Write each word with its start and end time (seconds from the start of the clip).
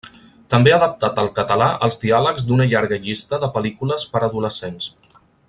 També 0.51 0.71
ha 0.71 0.77
adaptat 0.77 1.19
al 1.23 1.29
català 1.39 1.67
els 1.87 1.99
diàlegs 2.05 2.47
d'una 2.47 2.67
llarga 2.73 2.99
llista 3.05 3.41
de 3.45 3.51
pel·lícules 3.59 4.09
per 4.15 4.23
a 4.23 4.27
adolescents. 4.31 4.91